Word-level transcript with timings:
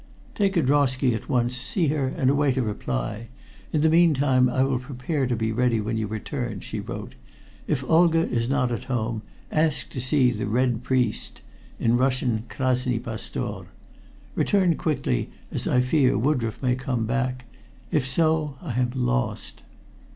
"Take 0.33 0.57
a 0.57 0.63
drosky 0.63 1.13
at 1.13 1.29
once, 1.29 1.55
see 1.55 1.89
her, 1.89 2.07
and 2.07 2.31
await 2.31 2.57
a 2.57 2.63
reply. 2.63 3.27
In 3.71 3.81
the 3.81 3.87
meantime, 3.91 4.49
I 4.49 4.63
will 4.63 4.79
prepare 4.79 5.27
to 5.27 5.35
be 5.35 5.51
ready 5.51 5.79
when 5.79 5.95
you 5.95 6.07
return," 6.07 6.59
she 6.61 6.79
wrote. 6.79 7.13
"If 7.67 7.83
Olga 7.83 8.17
is 8.27 8.49
not 8.49 8.71
at 8.71 8.85
home, 8.85 9.21
ask 9.51 9.89
to 9.91 10.01
see 10.01 10.31
the 10.31 10.47
Red 10.47 10.81
Priest 10.81 11.41
in 11.79 11.97
Russian, 11.97 12.45
'Krasny 12.49 12.97
pastor.' 12.97 13.67
Return 14.33 14.73
quickly, 14.75 15.29
as 15.51 15.67
I 15.67 15.81
fear 15.81 16.17
Woodroffe 16.17 16.63
may 16.63 16.73
come 16.75 17.05
back. 17.05 17.45
If 17.91 18.07
so, 18.07 18.57
I 18.59 18.73
am 18.79 18.89
lost." 18.95 19.61